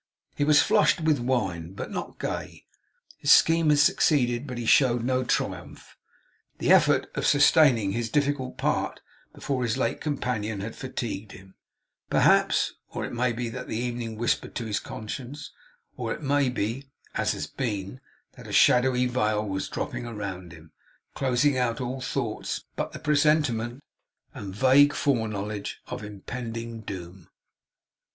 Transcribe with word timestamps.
He 0.35 0.43
was 0.43 0.63
flushed 0.63 1.01
with 1.01 1.19
wine, 1.19 1.73
but 1.73 1.91
not 1.91 2.17
gay. 2.17 2.65
His 3.19 3.31
scheme 3.31 3.69
had 3.69 3.77
succeeded, 3.77 4.47
but 4.47 4.57
he 4.57 4.65
showed 4.65 5.03
no 5.03 5.23
triumph. 5.23 5.95
The 6.57 6.71
effort 6.71 7.05
of 7.13 7.27
sustaining 7.27 7.91
his 7.91 8.09
difficult 8.09 8.57
part 8.57 9.01
before 9.31 9.61
his 9.61 9.77
late 9.77 10.01
companion 10.01 10.59
had 10.61 10.75
fatigued 10.75 11.33
him, 11.33 11.53
perhaps, 12.09 12.73
or 12.89 13.05
it 13.05 13.13
may 13.13 13.31
be 13.31 13.47
that 13.49 13.67
the 13.67 13.77
evening 13.77 14.15
whispered 14.17 14.55
to 14.55 14.65
his 14.65 14.79
conscience, 14.79 15.51
or 15.95 16.11
it 16.11 16.23
may 16.23 16.49
be 16.49 16.89
(as 17.13 17.35
it 17.35 17.37
HAS 17.37 17.45
been) 17.61 17.99
that 18.31 18.47
a 18.47 18.51
shadowy 18.51 19.05
veil 19.05 19.47
was 19.47 19.69
dropping 19.69 20.07
round 20.07 20.51
him, 20.51 20.71
closing 21.13 21.59
out 21.59 21.79
all 21.79 22.01
thoughts 22.01 22.65
but 22.75 22.91
the 22.91 22.97
presentiment 22.97 23.83
and 24.33 24.55
vague 24.55 24.93
foreknowledge 24.93 25.79
of 25.85 26.03
impending 26.03 26.79
doom. 26.81 27.29